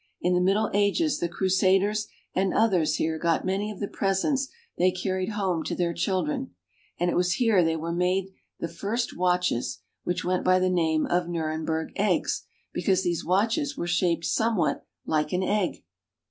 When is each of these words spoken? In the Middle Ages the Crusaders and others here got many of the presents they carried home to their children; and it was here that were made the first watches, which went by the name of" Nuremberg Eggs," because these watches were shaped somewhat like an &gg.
In 0.19 0.33
the 0.33 0.41
Middle 0.41 0.71
Ages 0.73 1.19
the 1.19 1.29
Crusaders 1.29 2.07
and 2.33 2.55
others 2.55 2.95
here 2.95 3.19
got 3.19 3.45
many 3.45 3.69
of 3.69 3.79
the 3.79 3.87
presents 3.87 4.47
they 4.75 4.89
carried 4.89 5.29
home 5.29 5.63
to 5.65 5.75
their 5.75 5.93
children; 5.93 6.55
and 6.99 7.11
it 7.11 7.15
was 7.15 7.33
here 7.33 7.63
that 7.63 7.79
were 7.79 7.91
made 7.91 8.31
the 8.59 8.67
first 8.67 9.15
watches, 9.15 9.77
which 10.03 10.25
went 10.25 10.43
by 10.43 10.57
the 10.57 10.71
name 10.71 11.05
of" 11.05 11.29
Nuremberg 11.29 11.91
Eggs," 11.97 12.45
because 12.73 13.03
these 13.03 13.23
watches 13.23 13.77
were 13.77 13.85
shaped 13.85 14.25
somewhat 14.25 14.87
like 15.05 15.33
an 15.33 15.41
&gg. 15.41 15.83